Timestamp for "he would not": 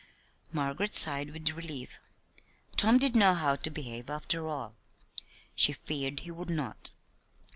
6.21-6.89